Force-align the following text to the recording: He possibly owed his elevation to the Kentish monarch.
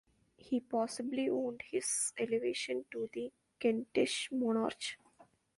He 0.37 0.59
possibly 0.59 1.29
owed 1.29 1.61
his 1.69 2.11
elevation 2.17 2.85
to 2.89 3.07
the 3.13 3.31
Kentish 3.59 4.29
monarch. 4.31 4.97